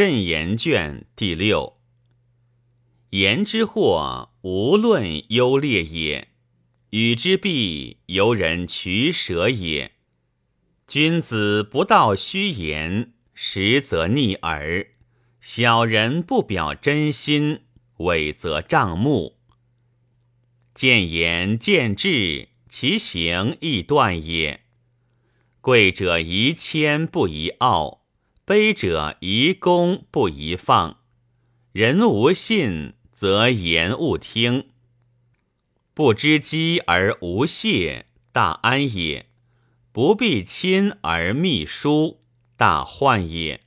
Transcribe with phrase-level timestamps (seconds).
[0.00, 1.74] 慎言卷第六。
[3.10, 6.28] 言之祸，无论优劣也；
[6.90, 9.90] 语之弊，由人取舍也。
[10.86, 14.90] 君子不道虚言，实则逆耳；
[15.40, 17.62] 小人不表真心，
[17.96, 19.40] 伪则障目。
[20.74, 24.60] 见言见智，其行亦断也。
[25.60, 28.04] 贵者宜谦，不宜傲；
[28.48, 30.96] 卑者宜攻，不宜放。
[31.72, 32.94] 人无信。
[33.12, 34.68] 则言勿听，
[35.92, 39.24] 不知饥而无泄，大安也；
[39.90, 42.20] 不必亲而密疏，
[42.56, 43.60] 大患也。